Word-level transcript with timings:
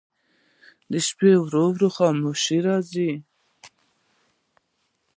د 0.91 0.93
شپې 1.07 1.31
ورو 1.43 1.65
ورو 1.73 1.89
خاموشي 1.95 2.59
راځي. 2.67 3.11